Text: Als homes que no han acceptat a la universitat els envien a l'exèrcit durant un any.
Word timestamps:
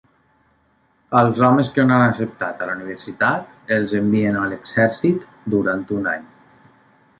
Als 1.19 1.41
homes 1.47 1.69
que 1.75 1.85
no 1.89 1.93
han 1.97 2.05
acceptat 2.05 2.63
a 2.67 2.71
la 2.71 2.77
universitat 2.79 3.71
els 3.77 3.95
envien 4.01 4.41
a 4.43 4.49
l'exèrcit 4.55 5.31
durant 5.57 5.87
un 6.01 6.13
any. 6.17 6.29